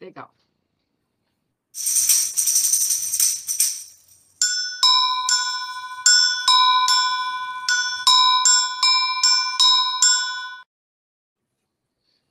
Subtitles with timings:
[0.00, 0.32] Legal.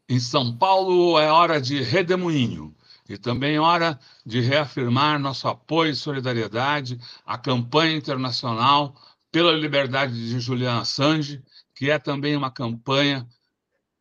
[0.07, 2.75] Em São Paulo é hora de redemoinho
[3.07, 8.95] e também hora de reafirmar nosso apoio e solidariedade à campanha internacional
[9.31, 11.43] pela liberdade de Julian Assange,
[11.75, 13.27] que é também uma campanha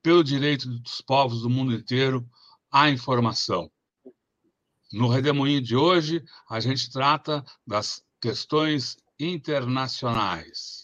[0.03, 2.27] pelo direito dos povos do mundo inteiro
[2.71, 3.71] à informação.
[4.93, 10.77] No Redemoinho de hoje, a gente trata das questões internacionais.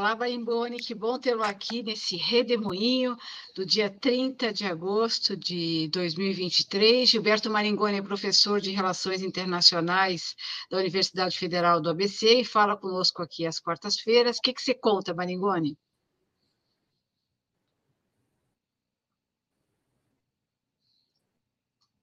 [0.00, 3.14] Olá, Barimbone, que bom tê-lo aqui nesse redemoinho
[3.54, 7.06] do dia 30 de agosto de 2023.
[7.06, 10.34] Gilberto Maringoni é professor de Relações Internacionais
[10.70, 14.38] da Universidade Federal do ABC e fala conosco aqui às quartas-feiras.
[14.38, 15.76] O que, que você conta, Maringoni?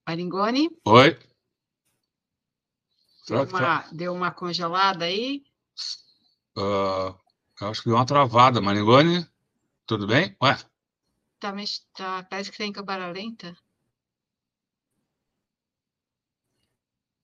[0.07, 0.69] Maringoni?
[0.85, 1.19] Oi.
[3.27, 5.41] Deu uma, deu uma congelada aí?
[6.55, 7.27] Uh,
[7.61, 8.61] acho que deu uma travada.
[8.61, 9.27] Maringoni,
[9.86, 10.36] tudo bem?
[10.41, 10.58] Ué?
[11.39, 13.55] Tá, mas tá, parece que está em câmera lenta.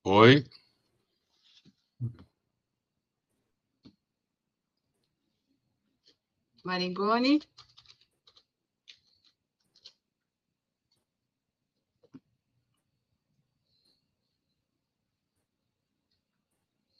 [0.05, 0.43] Oi?
[6.63, 7.39] Maringoni?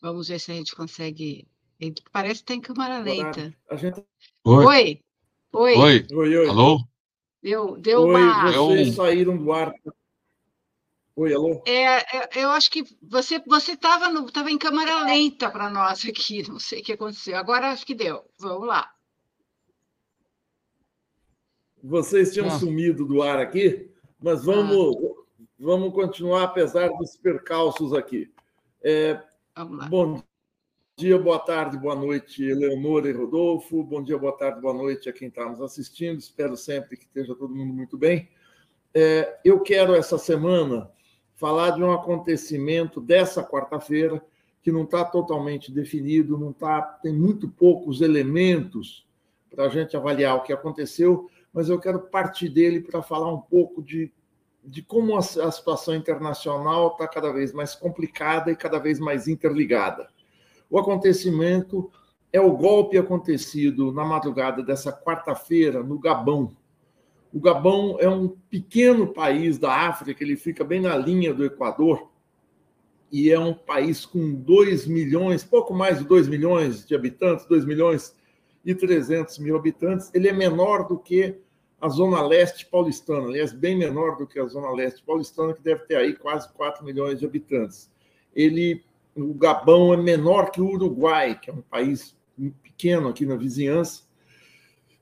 [0.01, 1.47] Vamos ver se a gente consegue
[1.83, 3.53] ele parece que está em câmera lenta.
[3.73, 4.03] Gente...
[4.45, 4.65] Oi.
[4.65, 5.01] Oi.
[5.53, 5.77] Oi.
[5.77, 6.07] Oi.
[6.13, 6.49] Oi, oi.
[6.49, 6.79] Alô?
[7.41, 8.51] Deu, deu oi, uma.
[8.51, 8.93] Vocês eu...
[8.93, 9.73] saíram do ar.
[11.15, 11.61] Oi, alô?
[11.67, 16.47] É, é eu acho que você você estava tava em câmera lenta para nós aqui,
[16.47, 17.37] não sei o que aconteceu.
[17.37, 18.23] Agora acho que deu.
[18.39, 18.91] Vamos lá.
[21.83, 22.57] Vocês tinham ah.
[22.57, 25.43] sumido do ar aqui, mas vamos, ah.
[25.59, 28.33] vamos continuar apesar dos percalços aqui.
[28.81, 29.21] É,
[29.55, 29.89] vamos lá.
[29.89, 30.23] Bom
[30.95, 33.83] dia, boa tarde, boa noite, Eleonora e Rodolfo.
[33.83, 36.19] Bom dia, boa tarde, boa noite a quem está nos assistindo.
[36.19, 38.29] Espero sempre que esteja todo mundo muito bem.
[38.93, 40.91] É, eu quero, essa semana,
[41.35, 44.23] falar de um acontecimento dessa quarta-feira
[44.61, 49.03] que não está totalmente definido, não tá, tem muito poucos elementos
[49.49, 53.41] para a gente avaliar o que aconteceu, mas eu quero partir dele para falar um
[53.41, 54.13] pouco de,
[54.63, 59.27] de como a, a situação internacional está cada vez mais complicada e cada vez mais
[59.27, 60.12] interligada.
[60.73, 61.91] O acontecimento
[62.31, 66.57] é o golpe acontecido na madrugada dessa quarta-feira no Gabão.
[67.31, 72.09] O Gabão é um pequeno país da África, ele fica bem na linha do Equador
[73.11, 77.65] e é um país com 2 milhões, pouco mais de 2 milhões de habitantes, 2
[77.65, 78.15] milhões
[78.65, 80.09] e 300 mil habitantes.
[80.11, 81.39] Ele é menor do que
[81.79, 85.85] a Zona Leste paulistana, aliás, bem menor do que a Zona Leste paulistana, que deve
[85.85, 87.91] ter aí quase 4 milhões de habitantes.
[88.33, 88.83] Ele
[89.15, 92.15] o Gabão é menor que o Uruguai, que é um país
[92.61, 94.03] pequeno aqui na vizinhança.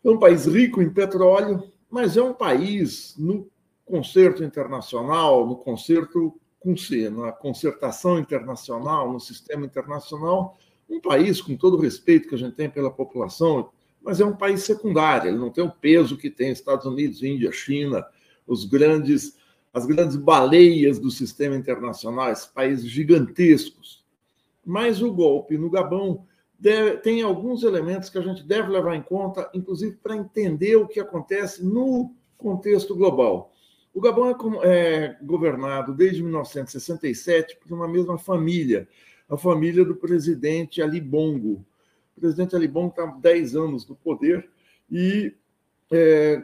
[0.04, 3.50] É um país rico em petróleo, mas é um país no
[3.86, 10.58] concerto internacional, no concerto com C, na concertação internacional, no sistema internacional,
[10.90, 14.36] um país com todo o respeito que a gente tem pela população, mas é um
[14.36, 18.06] país secundário, ele não tem o peso que tem Estados Unidos, Índia, China,
[18.48, 19.40] os grandes
[19.74, 24.01] as grandes baleias do sistema internacional, esses países gigantescos.
[24.66, 26.26] Mas o golpe no Gabão
[26.60, 30.88] deve, tem alguns elementos que a gente deve levar em conta, inclusive para entender o
[30.88, 33.52] que acontece no contexto global.
[33.94, 38.88] O Gabão é, é governado desde 1967 por uma mesma família,
[39.28, 41.66] a família do presidente Ali Bongo.
[42.16, 44.50] O presidente Ali Bongo está há 10 anos no poder
[44.90, 45.34] e
[45.92, 46.44] é,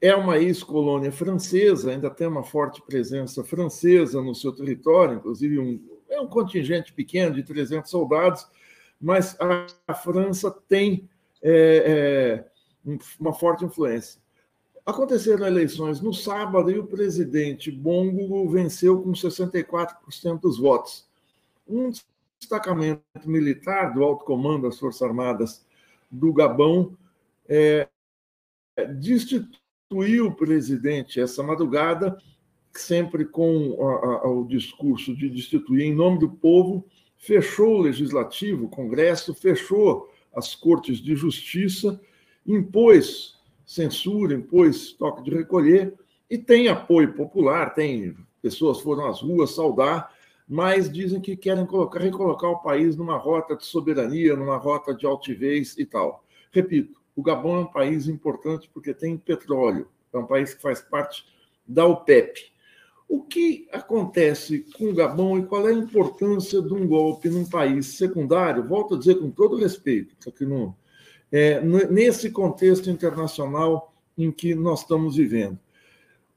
[0.00, 5.80] é uma ex-colônia francesa, ainda tem uma forte presença francesa no seu território, inclusive um,
[6.08, 8.46] é um contingente pequeno de 300 soldados,
[9.00, 11.08] mas a, a França tem
[11.42, 12.44] é,
[12.86, 14.20] é, uma forte influência.
[14.84, 21.08] Aconteceram eleições no sábado e o presidente Bongo venceu com 64% dos votos.
[21.66, 21.90] Um
[22.38, 25.66] destacamento militar do alto comando das Forças Armadas
[26.10, 26.96] do Gabão
[27.48, 27.88] é,
[28.98, 32.16] destituiu o presidente essa madrugada
[32.80, 36.84] sempre com a, a, o discurso de destituir em nome do povo,
[37.16, 42.00] fechou o legislativo, o Congresso, fechou as cortes de justiça,
[42.46, 45.94] impôs censura, impôs toque de recolher
[46.30, 50.14] e tem apoio popular, tem pessoas foram às ruas saudar
[50.48, 55.04] mas dizem que querem colocar, recolocar o país numa rota de soberania, numa rota de
[55.04, 56.24] altivez e tal.
[56.52, 60.80] Repito, o Gabão é um país importante porque tem petróleo, é um país que faz
[60.80, 61.24] parte
[61.66, 62.52] da OPEP.
[63.08, 67.44] O que acontece com o Gabão e qual é a importância de um golpe num
[67.44, 68.66] país secundário?
[68.66, 70.74] Volto a dizer com todo respeito, que não,
[71.30, 75.58] é, nesse contexto internacional em que nós estamos vivendo.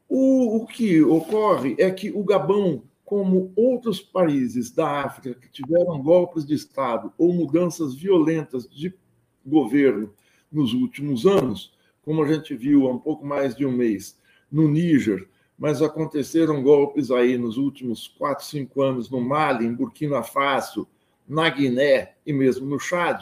[0.07, 5.99] O, o que ocorre é que o Gabão como outros países da África que tiveram
[5.99, 8.93] golpes de Estado ou mudanças violentas de
[9.43, 10.13] governo
[10.51, 11.73] nos últimos anos,
[12.03, 14.15] como a gente viu há um pouco mais de um mês
[14.51, 15.27] no Níger,
[15.59, 20.87] mas aconteceram golpes aí nos últimos quatro, cinco anos no Mali, em Burkina Faso,
[21.27, 23.21] na Guiné e mesmo no Chad,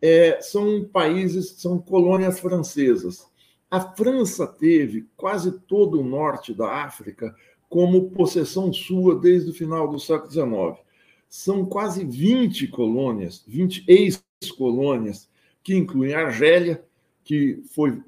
[0.00, 3.28] é, são países, são colônias francesas.
[3.70, 7.36] A França teve quase todo o norte da África
[7.68, 10.86] como possessão sua desde o final do século XIX.
[11.28, 15.28] São quase 20 colônias, 20 ex-colônias,
[15.62, 16.82] que incluem a Argélia,
[17.22, 18.00] que foi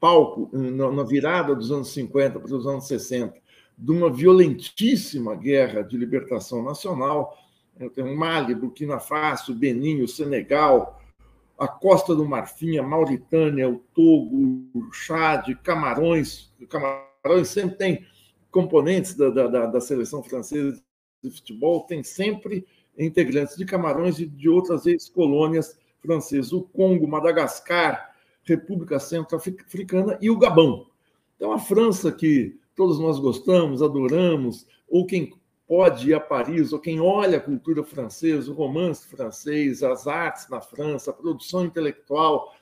[0.00, 3.34] palco na virada dos anos 50 para os anos 60
[3.76, 7.36] de uma violentíssima guerra de libertação nacional.
[7.94, 11.00] Tem Mali, Burkina Faso, Benin, o Senegal,
[11.58, 16.52] a Costa do Marfim, a Mauritânia, o Togo, o Chad, Camarões.
[16.68, 18.06] Camarões sempre tem
[18.50, 20.82] componentes da, da, da seleção francesa
[21.22, 22.66] de futebol tem sempre
[22.98, 28.09] integrantes de Camarões e de outras ex-colônias francesas, o Congo, Madagascar,
[28.50, 30.86] República Centro-Africana e o Gabão.
[31.36, 35.32] Então, a França, que todos nós gostamos, adoramos, ou quem
[35.66, 40.48] pode ir a Paris, ou quem olha a cultura francesa, o romance francês, as artes
[40.48, 42.52] na França, a produção intelectual,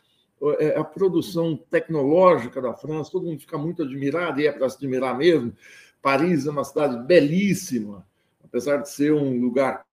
[0.59, 4.77] é, a produção tecnológica da França, todo mundo fica muito admirado, e é para se
[4.77, 5.53] admirar mesmo.
[6.03, 8.07] Paris é uma cidade belíssima,
[8.45, 9.85] apesar de ser um lugar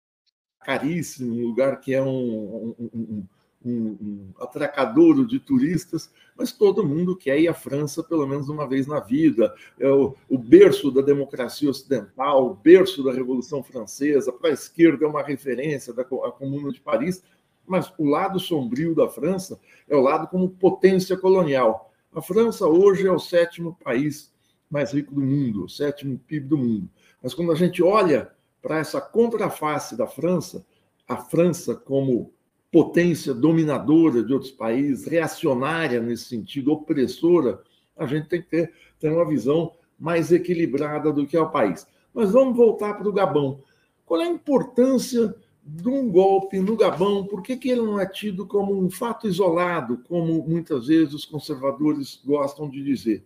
[0.59, 3.27] caríssimo, um lugar que é um, um, um,
[3.65, 8.85] um atracadouro de turistas, mas todo mundo quer ir à França pelo menos uma vez
[8.87, 9.53] na vida.
[9.79, 14.31] É o, o berço da democracia ocidental, o berço da Revolução Francesa.
[14.31, 17.23] Para a esquerda é uma referência da Comuna de Paris
[17.67, 21.91] mas o lado sombrio da França é o lado como potência colonial.
[22.13, 24.33] A França hoje é o sétimo país
[24.69, 26.89] mais rico do mundo, o sétimo PIB do mundo.
[27.21, 30.65] Mas quando a gente olha para essa contraface da França,
[31.07, 32.33] a França como
[32.75, 37.61] potência dominadora de outros países, reacionária nesse sentido, opressora,
[37.95, 41.87] a gente tem que ter, ter uma visão mais equilibrada do que é o país.
[42.13, 43.61] Mas vamos voltar para o Gabão.
[44.05, 45.33] Qual é a importância
[45.63, 49.25] de um golpe no Gabão, por que, que ele não é tido como um fato
[49.25, 53.23] isolado, como muitas vezes os conservadores gostam de dizer?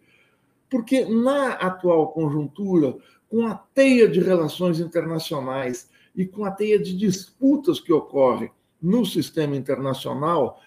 [0.69, 2.95] Porque na atual conjuntura,
[3.27, 8.51] com a teia de relações internacionais e com a teia de disputas que ocorrem
[8.81, 10.61] no sistema internacional,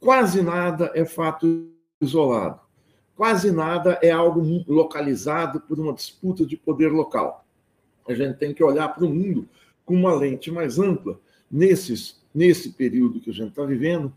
[0.00, 1.70] quase nada é fato
[2.00, 2.60] isolado.
[3.16, 7.46] Quase nada é algo localizado por uma disputa de poder local.
[8.08, 9.48] A gente tem que olhar para o mundo
[9.84, 11.20] com uma lente mais ampla,
[11.50, 14.12] nesses, nesse período que a gente está vivendo,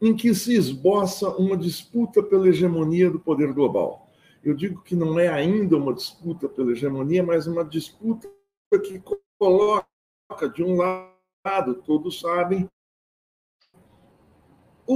[0.00, 4.10] em que se esboça uma disputa pela hegemonia do poder global.
[4.42, 8.28] Eu digo que não é ainda uma disputa pela hegemonia, mas uma disputa
[8.82, 9.02] que
[9.38, 9.86] coloca,
[10.54, 12.68] de um lado, todos sabem,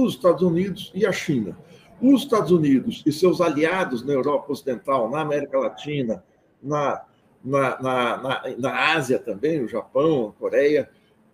[0.03, 1.57] os Estados Unidos e a China.
[2.01, 6.23] Os Estados Unidos e seus aliados na Europa Ocidental, na América Latina,
[6.61, 7.03] na
[7.45, 10.89] na, na, na, Ásia também, o Japão, a Coreia,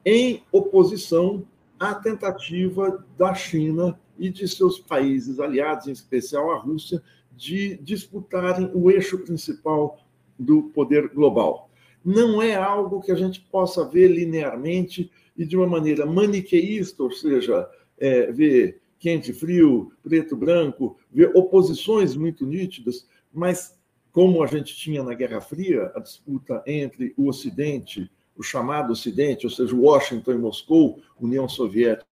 [0.05, 1.47] em oposição
[1.79, 7.01] à tentativa da China e de seus países aliados, em especial a Rússia,
[7.31, 9.99] de disputarem o eixo principal
[10.37, 11.69] do poder global.
[12.03, 17.11] Não é algo que a gente possa ver linearmente e de uma maneira maniqueísta, ou
[17.11, 17.69] seja,
[18.01, 23.79] é, quente, frio, preto, branco, ver oposições muito nítidas, mas
[24.11, 29.45] como a gente tinha na Guerra Fria, a disputa entre o Ocidente, o chamado Ocidente,
[29.45, 32.05] ou seja, Washington e Moscou, União Soviética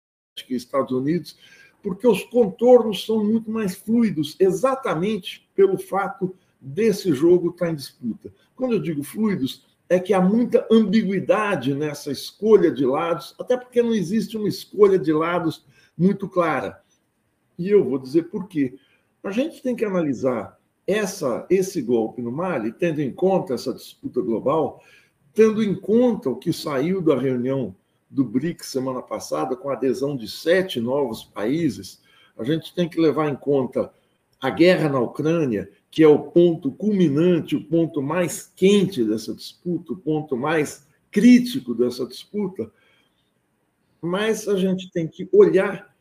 [0.50, 1.38] e Estados Unidos,
[1.82, 8.32] porque os contornos são muito mais fluidos, exatamente pelo fato desse jogo estar em disputa.
[8.54, 13.82] Quando eu digo fluidos, é que há muita ambiguidade nessa escolha de lados, até porque
[13.82, 15.64] não existe uma escolha de lados
[15.96, 16.82] muito clara.
[17.58, 18.78] E eu vou dizer por quê.
[19.22, 24.20] A gente tem que analisar essa, esse golpe no Mali, tendo em conta essa disputa
[24.20, 24.82] global,
[25.34, 27.74] tendo em conta o que saiu da reunião
[28.08, 32.00] do BRICS semana passada, com a adesão de sete novos países,
[32.38, 33.92] a gente tem que levar em conta
[34.40, 39.92] a guerra na Ucrânia, que é o ponto culminante, o ponto mais quente dessa disputa,
[39.92, 42.70] o ponto mais crítico dessa disputa,
[44.00, 45.94] mas a gente tem que olhar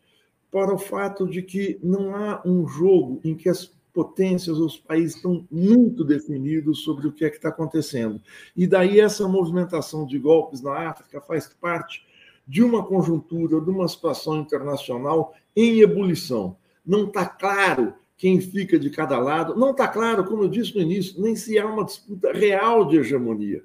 [0.52, 5.16] para o fato de que não há um jogo em que as potências, os países
[5.16, 8.22] estão muito definidos sobre o que é que está acontecendo.
[8.56, 12.06] E daí essa movimentação de golpes na África faz parte
[12.46, 16.58] de uma conjuntura, de uma situação internacional em ebulição.
[16.86, 20.82] Não está claro quem fica de cada lado, não está claro, como eu disse no
[20.82, 23.64] início, nem se há uma disputa real de hegemonia.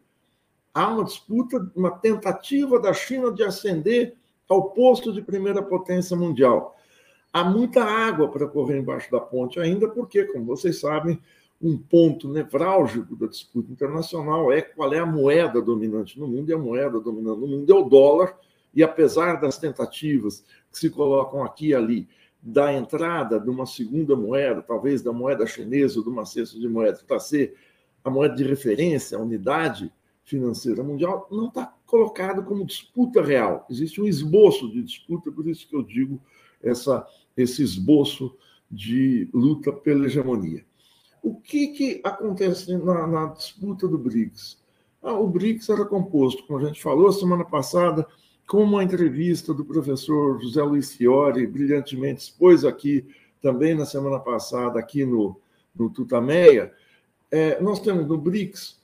[0.73, 4.17] Há uma disputa, uma tentativa da China de ascender
[4.50, 6.76] ao posto de primeira potência mundial.
[7.33, 11.21] Há muita água para correr embaixo da ponte ainda, porque, como vocês sabem,
[11.62, 16.52] um ponto nevrálgico da disputa internacional é qual é a moeda dominante no mundo, e
[16.52, 18.37] a moeda dominante no mundo é o dólar,
[18.75, 22.09] e apesar das tentativas que se colocam aqui e ali
[22.42, 26.69] da entrada de uma segunda moeda, talvez da moeda chinesa ou de uma cesta de
[26.69, 27.54] moedas, para ser
[28.02, 29.92] a moeda de referência, a unidade
[30.25, 33.66] financeira mundial, não está colocado como disputa real.
[33.68, 36.20] Existe um esboço de disputa, por isso que eu digo
[36.62, 37.04] essa,
[37.37, 38.37] esse esboço
[38.70, 40.64] de luta pela hegemonia.
[41.20, 44.62] O que, que acontece na, na disputa do BRICS?
[45.02, 48.06] Ah, o BRICS era composto, como a gente falou semana passada,
[48.47, 53.04] com uma entrevista do professor José Luiz Fiore, brilhantemente expôs aqui
[53.42, 55.40] também na semana passada, aqui no,
[55.75, 56.73] no Tutameia,
[57.30, 58.80] é, nós temos no BRICS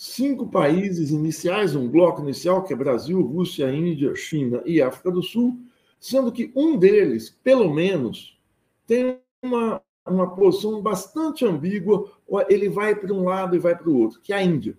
[0.00, 5.22] cinco países iniciais, um bloco inicial, que é Brasil, Rússia, Índia, China e África do
[5.22, 5.60] Sul,
[6.00, 8.40] sendo que um deles, pelo menos,
[8.86, 12.10] tem uma, uma posição bastante ambígua,
[12.48, 14.74] ele vai para um lado e vai para o outro, que é a Índia.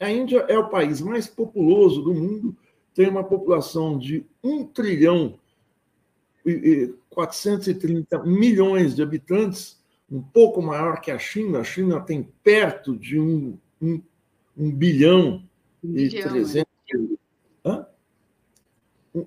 [0.00, 2.56] A Índia é o país mais populoso do mundo,
[2.94, 5.38] tem uma população de 1 trilhão
[6.46, 9.78] e 430 milhões de habitantes,
[10.10, 11.58] um pouco maior que a China.
[11.58, 14.00] A China tem perto de um, um,
[14.56, 15.42] um bilhão
[15.82, 16.64] e 300.
[16.94, 17.16] Né?
[17.64, 17.86] Hã?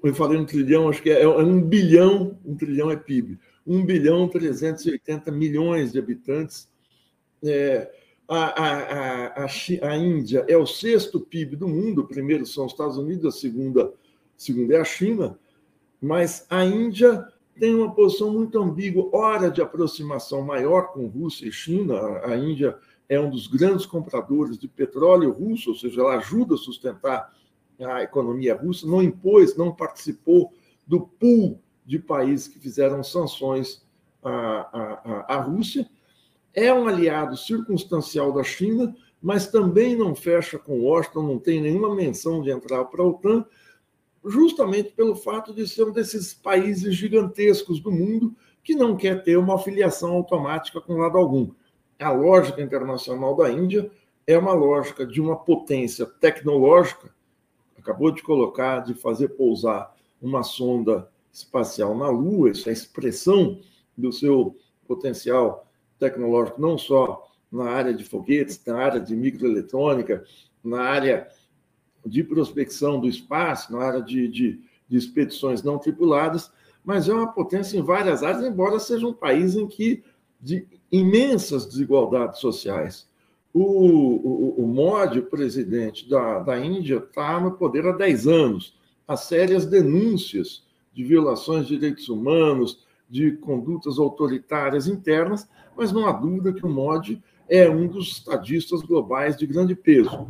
[0.04, 3.40] Eu falei um trilhão, acho que é, é um bilhão, um trilhão é PIB.
[3.66, 6.70] 1 bilhão 380 milhões de habitantes.
[7.44, 7.92] É,
[8.28, 12.72] a, a, a, a, Índia é o sexto PIB do mundo, o primeiro são os
[12.72, 13.94] Estados Unidos, a segunda,
[14.36, 15.38] segunda é a China,
[16.02, 17.26] mas a Índia
[17.60, 22.20] tem uma posição muito ambígua, hora de aproximação maior com Rússia e China.
[22.24, 22.78] A Índia
[23.10, 27.34] é um dos grandes compradores de petróleo russo, ou seja, ela ajuda a sustentar
[27.80, 30.54] a economia russa, não impôs, não participou
[30.86, 33.86] do pool de países que fizeram sanções
[34.24, 35.88] à, à, à Rússia
[36.58, 41.94] é um aliado circunstancial da China, mas também não fecha com Washington, não tem nenhuma
[41.94, 43.46] menção de entrar para a OTAN,
[44.26, 49.38] justamente pelo fato de ser um desses países gigantescos do mundo que não quer ter
[49.38, 51.52] uma afiliação automática com lado algum.
[52.00, 53.90] A lógica internacional da Índia
[54.28, 57.10] é uma lógica de uma potência tecnológica,
[57.78, 63.60] acabou de colocar, de fazer pousar uma sonda espacial na Lua, isso é expressão
[63.98, 64.56] do seu
[64.88, 65.66] potencial
[65.98, 70.24] tecnológico, não só na área de foguetes, na área de microeletrônica,
[70.64, 71.28] na área
[72.06, 76.52] de prospecção do espaço, na área de, de, de expedições não tripuladas,
[76.84, 80.04] mas é uma potência em várias áreas, embora seja um país em que
[80.40, 83.08] de imensas desigualdades sociais.
[83.54, 88.78] O, o, o Modi, presidente da, da Índia, está no poder há 10 anos.
[89.08, 90.64] Há sérias denúncias
[90.94, 96.70] de violações de direitos humanos, de condutas autoritárias internas, mas não há dúvida que o
[96.70, 100.28] Modi é um dos estadistas globais de grande peso.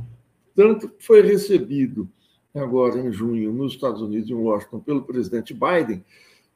[0.56, 2.08] Tanto foi recebido
[2.54, 6.04] agora em junho nos Estados Unidos, em Washington, pelo presidente Biden,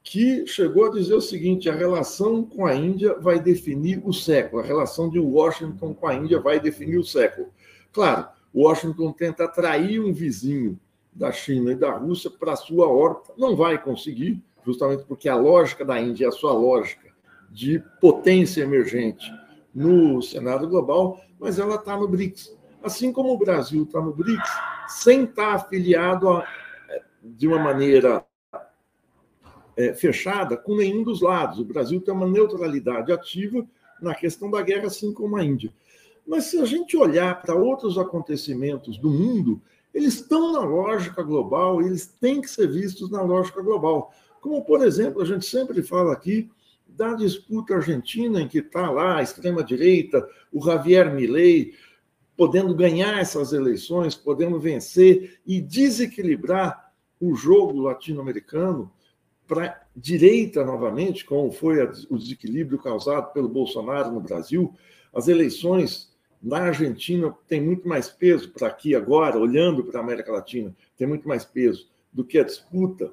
[0.03, 4.62] que chegou a dizer o seguinte: a relação com a Índia vai definir o século,
[4.62, 7.50] a relação de Washington com a Índia vai definir o século.
[7.91, 10.79] Claro, Washington tenta atrair um vizinho
[11.13, 15.36] da China e da Rússia para a sua órbita, não vai conseguir, justamente porque a
[15.36, 17.10] lógica da Índia é a sua lógica
[17.50, 19.29] de potência emergente
[19.75, 22.58] no cenário global, mas ela está no BRICS.
[22.81, 24.50] Assim como o Brasil está no BRICS,
[24.88, 26.48] sem estar tá afiliado a,
[27.22, 28.25] de uma maneira
[29.75, 31.59] é, fechada com nenhum dos lados.
[31.59, 33.65] O Brasil tem uma neutralidade ativa
[34.01, 35.71] na questão da guerra, assim como a Índia.
[36.25, 39.61] Mas se a gente olhar para outros acontecimentos do mundo,
[39.93, 44.13] eles estão na lógica global, eles têm que ser vistos na lógica global.
[44.39, 46.49] Como, por exemplo, a gente sempre fala aqui
[46.87, 51.73] da disputa argentina, em que está lá a extrema-direita, o Javier Milei,
[52.35, 58.91] podendo ganhar essas eleições, podendo vencer e desequilibrar o jogo latino-americano,
[59.51, 64.74] para direita novamente, como foi o desequilíbrio causado pelo Bolsonaro no Brasil,
[65.13, 66.10] as eleições
[66.41, 71.05] na Argentina têm muito mais peso para aqui agora, olhando para a América Latina, tem
[71.05, 73.12] muito mais peso do que a disputa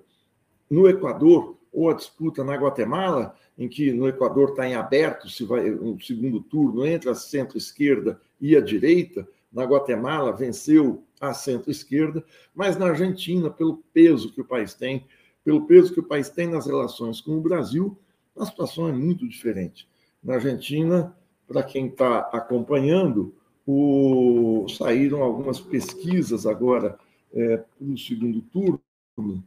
[0.71, 5.43] no Equador ou a disputa na Guatemala, em que no Equador está em aberto se
[5.43, 9.27] vai um segundo turno entre a centro-esquerda e a direita.
[9.53, 15.05] Na Guatemala venceu a centro-esquerda, mas na Argentina, pelo peso que o país tem,
[15.49, 17.97] pelo peso que o país tem nas relações com o Brasil,
[18.37, 19.89] a situação é muito diferente.
[20.23, 23.35] Na Argentina, para quem está acompanhando,
[23.67, 24.67] o...
[24.69, 26.99] saíram algumas pesquisas agora
[27.33, 29.43] é, no segundo turno,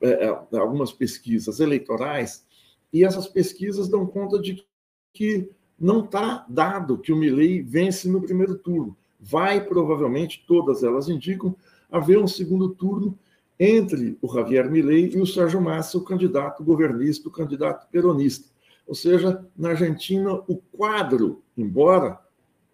[0.00, 2.46] é, é, algumas pesquisas eleitorais,
[2.92, 4.64] e essas pesquisas dão conta de
[5.12, 8.96] que não está dado que o Milley vence no primeiro turno.
[9.18, 11.56] Vai, provavelmente, todas elas indicam,
[11.90, 13.18] haver um segundo turno
[13.60, 18.48] entre o Javier Milei e o Sérgio Massa, o candidato governista, o candidato peronista.
[18.86, 22.18] Ou seja, na Argentina, o quadro, embora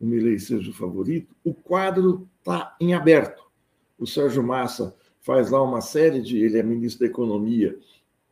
[0.01, 3.43] o Milei seja o favorito, o quadro está em aberto.
[3.99, 6.39] O Sérgio Massa faz lá uma série de.
[6.39, 7.77] Ele é ministro da Economia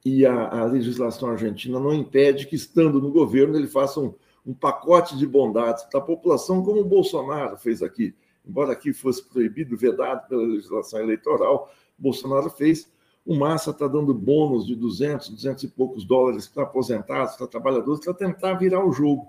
[0.05, 4.15] e a, a legislação argentina não impede que, estando no governo, ele faça um,
[4.47, 8.15] um pacote de bondades para a população, como o Bolsonaro fez aqui.
[8.47, 12.91] Embora aqui fosse proibido, vedado pela legislação eleitoral, Bolsonaro fez.
[13.25, 18.05] O Massa está dando bônus de 200, 200 e poucos dólares para aposentados, para trabalhadores,
[18.05, 19.29] para tentar virar o jogo.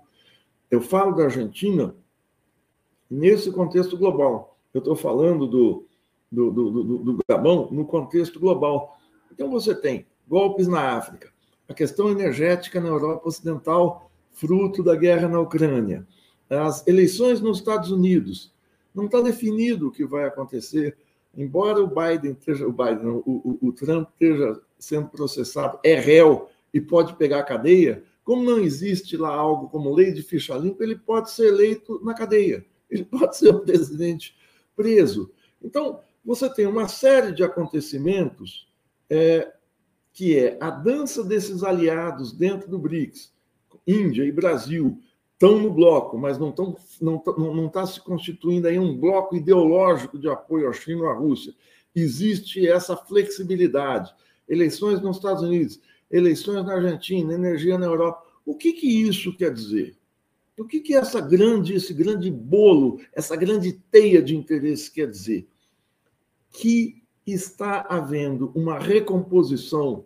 [0.70, 1.96] Eu falo da Argentina
[3.10, 4.58] nesse contexto global.
[4.74, 5.86] Eu estou falando do,
[6.32, 8.98] do, do, do, do Gabão no contexto global.
[9.32, 11.32] Então, você tem golpes na África,
[11.68, 16.06] a questão energética na Europa Ocidental, fruto da guerra na Ucrânia,
[16.50, 18.54] as eleições nos Estados Unidos.
[18.94, 20.98] Não está definido o que vai acontecer
[21.38, 26.50] embora o Biden esteja, o Biden, o, o, o, Trump esteja sendo processado, é réu
[26.74, 30.84] e pode pegar a cadeia, como não existe lá algo como lei de ficha limpa,
[30.84, 34.36] ele pode ser eleito na cadeia, ele pode ser o presidente
[34.76, 35.32] preso.
[35.62, 38.68] Então, você tem uma série de acontecimentos
[39.10, 39.54] é,
[40.12, 43.34] que é a dança desses aliados dentro do BRICS,
[43.86, 45.00] Índia e Brasil,
[45.36, 49.36] estão no bloco, mas não estão não está não tá se constituindo aí um bloco
[49.36, 51.54] ideológico de apoio à China ou à Rússia.
[51.94, 54.14] Existe essa flexibilidade.
[54.48, 58.24] Eleições nos Estados Unidos, eleições na Argentina, energia na Europa.
[58.46, 59.98] O que, que isso quer dizer?
[60.58, 65.48] O que, que essa grande, esse grande bolo, essa grande teia de interesse quer dizer?
[66.52, 70.06] Que está havendo uma recomposição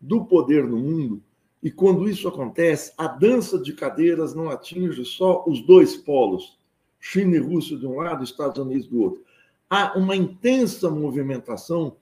[0.00, 1.22] do poder no mundo
[1.62, 6.58] e quando isso acontece, a dança de cadeiras não atinge só os dois polos,
[6.98, 9.24] China e Rússia de um lado, Estados Unidos do outro.
[9.68, 11.96] Há uma intensa movimentação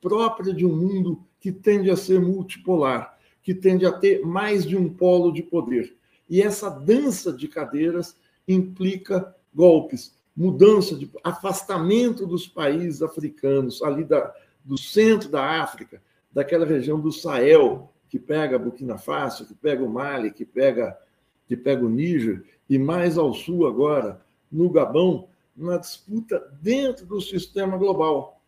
[0.00, 4.76] própria de um mundo que tende a ser multipolar, que tende a ter mais de
[4.76, 5.96] um polo de poder.
[6.28, 14.32] E essa dança de cadeiras implica golpes, mudança de afastamento dos países africanos, ali da,
[14.64, 16.00] do centro da África,
[16.32, 20.98] daquela região do Sahel, que pega Burkina Faso, que pega o Mali, que pega,
[21.46, 24.20] que pega o Níger, e mais ao sul agora,
[24.50, 28.42] no Gabão, na disputa dentro do sistema global.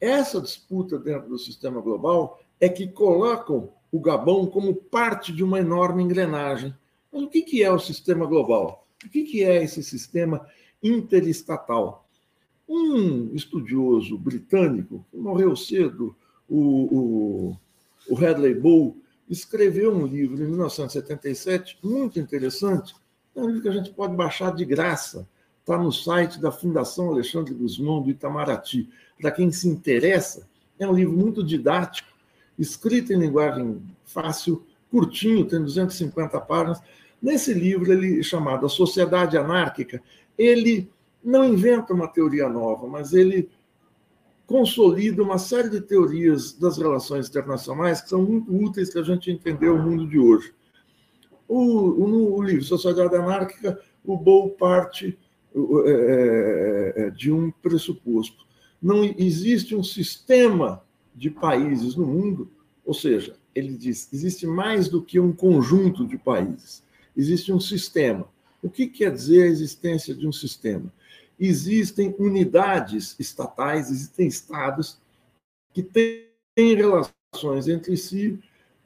[0.00, 5.60] Essa disputa dentro do sistema global é que colocam o Gabão como parte de uma
[5.60, 6.74] enorme engrenagem.
[7.12, 8.86] Mas o que é o sistema global?
[9.04, 10.46] O que é esse sistema
[10.82, 12.08] interestatal?
[12.68, 16.16] Um estudioso britânico, que morreu cedo,
[16.48, 17.56] o, o
[18.08, 22.94] o Hadley Bull, escreveu um livro em 1977 muito interessante,
[23.34, 25.28] é um livro que a gente pode baixar de graça,
[25.60, 28.88] está no site da Fundação Alexandre Guzmão do Itamaraty.
[29.20, 32.08] Para quem se interessa, é um livro muito didático,
[32.58, 36.80] escrito em linguagem fácil, curtinho, tem 250 páginas.
[37.20, 40.00] Nesse livro, ele chamado A Sociedade Anárquica,
[40.38, 40.88] ele
[41.22, 43.50] não inventa uma teoria nova, mas ele
[44.46, 49.30] consolida uma série de teorias das relações internacionais que são muito úteis para a gente
[49.30, 50.54] entender o mundo de hoje.
[51.48, 55.18] O, no livro Sociedade Anárquica, o Bowl parte
[55.54, 58.46] é, é, é, de um pressuposto.
[58.80, 60.82] Não existe um sistema
[61.14, 62.50] de países no mundo,
[62.84, 66.84] ou seja, ele diz, existe mais do que um conjunto de países,
[67.16, 68.28] existe um sistema.
[68.62, 70.92] O que quer dizer a existência de um sistema?
[71.38, 74.98] Existem unidades estatais, existem estados
[75.72, 78.38] que têm relações entre si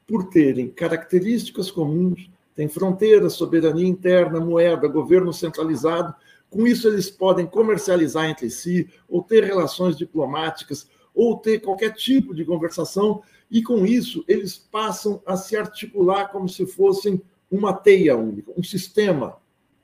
[0.05, 6.13] por terem características comuns, têm fronteiras, soberania interna, moeda, governo centralizado.
[6.49, 12.33] Com isso, eles podem comercializar entre si, ou ter relações diplomáticas, ou ter qualquer tipo
[12.35, 18.15] de conversação, E com isso, eles passam a se articular como se fossem uma teia
[18.15, 19.37] única, um sistema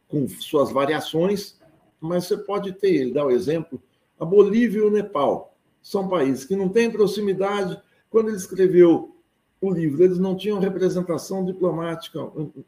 [0.08, 1.57] com suas variações,
[2.00, 3.82] mas você pode ter, ele dá o exemplo,
[4.20, 5.56] a Bolívia e o Nepal.
[5.82, 7.80] São países que não têm proximidade.
[8.10, 9.16] Quando ele escreveu
[9.62, 12.22] o livro, eles não tinham representação diplomática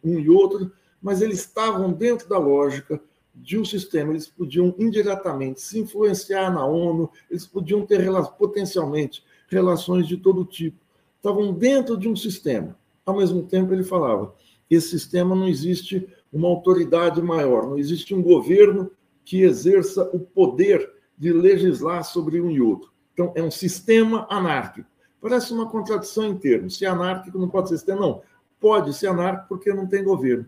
[0.04, 3.00] um e outro, mas eles estavam dentro da lógica
[3.36, 8.06] de um sistema, eles podiam indiretamente se influenciar na ONU, eles podiam ter
[8.38, 10.78] potencialmente relações de todo tipo.
[11.16, 12.78] Estavam dentro de um sistema.
[13.06, 14.34] Ao mesmo tempo, ele falava:
[14.70, 18.92] esse sistema não existe uma autoridade maior, não existe um governo
[19.30, 22.92] que exerça o poder de legislar sobre um e outro.
[23.14, 24.90] Então, é um sistema anárquico.
[25.22, 26.80] Parece uma contradição em termos.
[26.80, 28.02] Se é anárquico, não pode ser sistema.
[28.02, 28.24] Não,
[28.60, 30.48] pode ser anárquico porque não tem governo.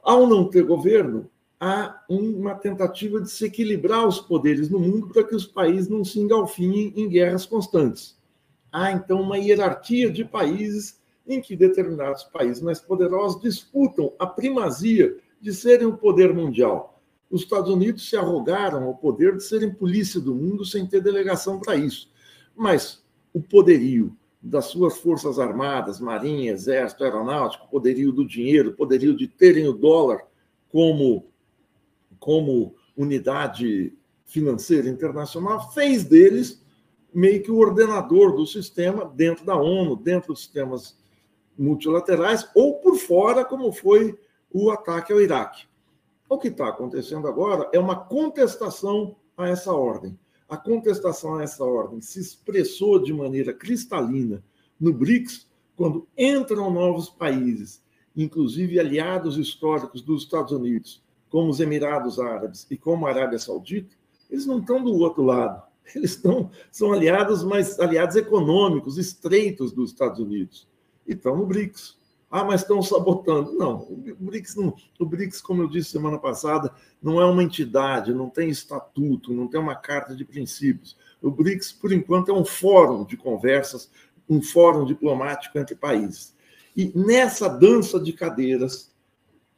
[0.00, 5.24] Ao não ter governo, há uma tentativa de se equilibrar os poderes no mundo para
[5.24, 8.16] que os países não se engalfinhem em guerras constantes.
[8.70, 15.16] Há, então, uma hierarquia de países em que determinados países mais poderosos disputam a primazia
[15.40, 16.91] de serem o poder mundial.
[17.32, 21.58] Os Estados Unidos se arrogaram o poder de serem polícia do mundo sem ter delegação
[21.58, 22.12] para isso.
[22.54, 29.26] Mas o poderio das suas forças armadas, marinha, exército, aeronáutico, poderio do dinheiro, poderio de
[29.26, 30.20] terem o dólar
[30.70, 31.24] como
[32.18, 36.62] como unidade financeira internacional, fez deles
[37.12, 40.96] meio que o ordenador do sistema dentro da ONU, dentro dos sistemas
[41.58, 44.16] multilaterais, ou por fora, como foi
[44.52, 45.71] o ataque ao Iraque.
[46.32, 50.18] O que está acontecendo agora é uma contestação a essa ordem.
[50.48, 54.42] A contestação a essa ordem se expressou de maneira cristalina
[54.80, 57.84] no BRICS, quando entram novos países,
[58.16, 63.94] inclusive aliados históricos dos Estados Unidos, como os Emirados Árabes e como a Arábia Saudita,
[64.30, 65.62] eles não estão do outro lado.
[65.94, 70.66] Eles estão, são aliados, mas aliados econômicos, estreitos dos Estados Unidos.
[71.06, 72.00] E estão no BRICS.
[72.32, 73.52] Ah, mas estão sabotando.
[73.52, 78.14] Não, o BRICS, não, o BRICS, como eu disse semana passada, não é uma entidade,
[78.14, 80.96] não tem estatuto, não tem uma carta de princípios.
[81.20, 83.90] O BRICS, por enquanto, é um fórum de conversas,
[84.26, 86.34] um fórum diplomático entre países.
[86.74, 88.90] E nessa dança de cadeiras,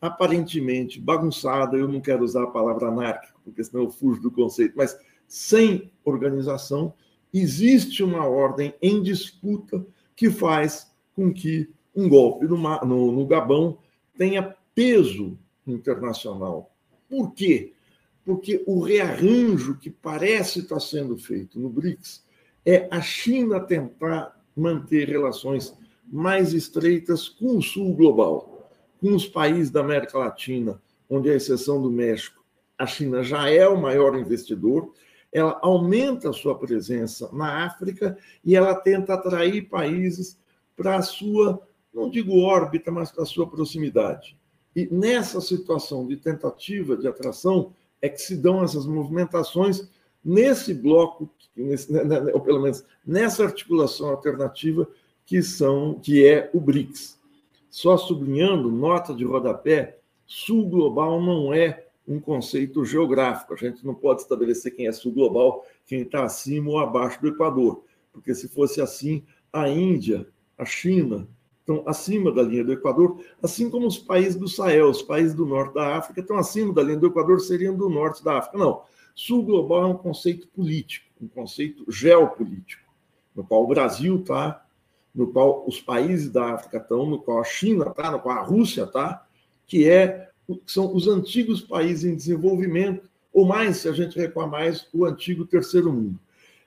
[0.00, 4.74] aparentemente bagunçada, eu não quero usar a palavra anárquico, porque senão eu fujo do conceito,
[4.76, 6.92] mas sem organização,
[7.32, 13.78] existe uma ordem em disputa que faz com que um golpe no, no, no Gabão
[14.16, 16.74] tenha peso internacional.
[17.08, 17.72] Por quê?
[18.24, 22.24] Porque o rearranjo que parece estar sendo feito no BRICS
[22.64, 25.76] é a China tentar manter relações
[26.10, 28.54] mais estreitas com o sul global
[29.04, 30.80] com os países da América Latina,
[31.10, 32.42] onde, à exceção do México,
[32.78, 34.94] a China já é o maior investidor,
[35.30, 40.38] ela aumenta a sua presença na África e ela tenta atrair países
[40.74, 41.60] para a sua,
[41.94, 44.36] não digo órbita, mas para a sua proximidade.
[44.74, 49.88] E nessa situação de tentativa de atração é que se dão essas movimentações
[50.24, 54.88] nesse bloco, nesse, né, né, ou pelo menos nessa articulação alternativa
[55.24, 57.18] que são que é o BRICS.
[57.70, 63.54] Só sublinhando, nota de rodapé, sul global não é um conceito geográfico.
[63.54, 67.28] A gente não pode estabelecer quem é sul global, quem está acima ou abaixo do
[67.28, 70.26] Equador, porque se fosse assim, a Índia,
[70.58, 71.26] a China
[71.64, 75.46] estão acima da linha do Equador, assim como os países do Sahel, os países do
[75.46, 78.58] norte da África estão acima da linha do Equador, seriam do norte da África.
[78.58, 78.82] Não.
[79.14, 82.82] Sul global é um conceito político, um conceito geopolítico,
[83.34, 84.64] no qual o Brasil está
[85.14, 88.42] no qual os países da África estão, no qual a China está, no qual a
[88.42, 89.24] Rússia está,
[89.66, 90.28] que é,
[90.66, 95.46] são os antigos países em desenvolvimento, ou mais, se a gente recuar mais, o antigo
[95.46, 96.18] terceiro mundo.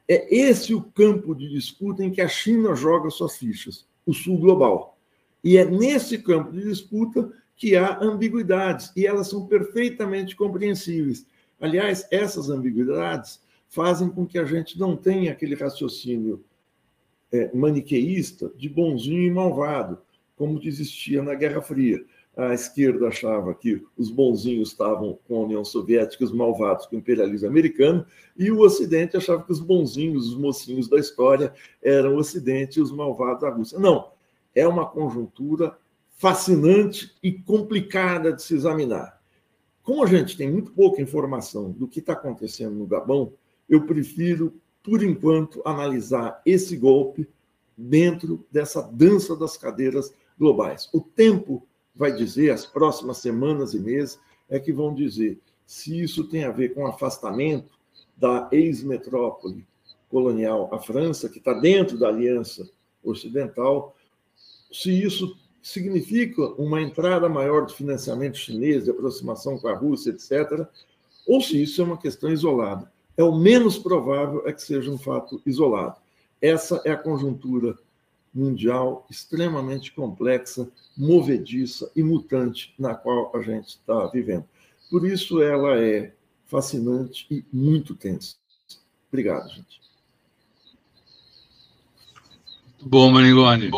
[0.07, 4.39] É esse o campo de disputa em que a China joga suas fichas, o sul
[4.39, 4.97] global.
[5.43, 11.25] E é nesse campo de disputa que há ambiguidades, e elas são perfeitamente compreensíveis.
[11.59, 16.43] Aliás, essas ambiguidades fazem com que a gente não tenha aquele raciocínio
[17.31, 19.99] é, maniqueísta de bonzinho e malvado,
[20.35, 22.03] como existia na Guerra Fria.
[22.37, 26.99] A esquerda achava que os bonzinhos estavam com a União Soviética, os malvados com o
[26.99, 28.05] imperialismo americano,
[28.37, 32.81] e o Ocidente achava que os bonzinhos, os mocinhos da história, eram o Ocidente e
[32.81, 33.79] os malvados da Rússia.
[33.79, 34.11] Não,
[34.53, 35.75] é uma conjuntura
[36.11, 39.19] fascinante e complicada de se examinar.
[39.81, 43.33] Como a gente tem muito pouca informação do que está acontecendo no Gabão,
[43.67, 44.53] eu prefiro
[44.87, 47.27] por enquanto, analisar esse golpe
[47.75, 50.87] dentro dessa dança das cadeiras globais.
[50.93, 51.67] O tempo
[51.97, 56.51] vai dizer, as próximas semanas e meses, é que vão dizer se isso tem a
[56.51, 57.69] ver com o afastamento
[58.15, 59.67] da ex-metrópole
[60.09, 62.69] colonial, a França, que está dentro da aliança
[63.03, 63.95] ocidental,
[64.71, 70.65] se isso significa uma entrada maior de financiamento chinês, de aproximação com a Rússia, etc.,
[71.27, 72.89] ou se isso é uma questão isolada.
[73.17, 75.97] É o menos provável é que seja um fato isolado.
[76.41, 77.77] Essa é a conjuntura
[78.37, 84.45] mundial extremamente complexa, movediça e mutante na qual a gente está vivendo.
[84.89, 86.13] Por isso ela é
[86.45, 88.35] fascinante e muito tensa.
[89.09, 89.81] Obrigado, gente.
[92.81, 93.71] Bom, Manigoni.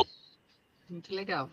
[0.89, 1.49] Muito legal.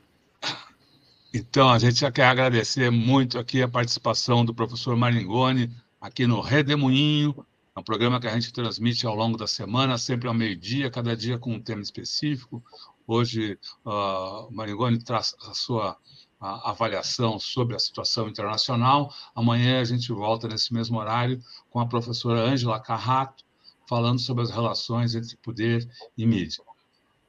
[1.32, 6.40] Então, a gente já quer agradecer muito aqui a participação do professor Maringoni aqui no
[6.40, 10.90] Redemoinho, é um programa que a gente transmite ao longo da semana, sempre ao meio-dia,
[10.90, 12.64] cada dia com um tema específico.
[13.06, 15.96] Hoje, uh, o Maringoni traz a sua
[16.38, 19.10] a avaliação sobre a situação internacional.
[19.34, 21.40] Amanhã a gente volta nesse mesmo horário
[21.70, 23.42] com a professora Ângela Carrato,
[23.88, 26.62] falando sobre as relações entre poder e mídia.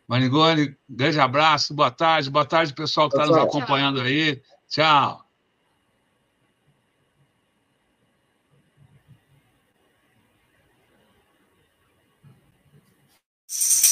[0.07, 4.41] Maringoni, grande abraço, boa tarde, boa tarde, pessoal que está nos acompanhando aí.
[4.67, 5.27] Tchau.
[13.49, 13.86] you